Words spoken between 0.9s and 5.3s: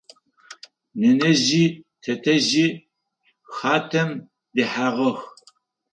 Нэнэжъи тэтэжъи хатэм дэхьагъэх.